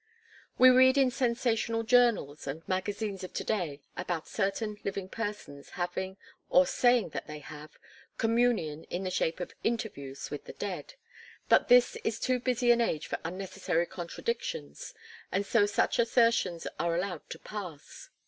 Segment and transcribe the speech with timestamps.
[0.57, 6.17] We read in sensational journals and magazines of to day about certain living persons having
[6.49, 7.77] or saying that they have
[8.17, 10.95] communion in the shape of "interviews" with the dead;
[11.49, 14.95] but this is too busy an age for unnecessary contradictions
[15.31, 18.09] and so such assertions are allowed to pass.